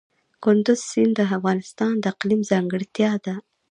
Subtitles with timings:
[0.43, 3.35] کندز سیند د افغانستان د اقلیم ځانګړتیا ده.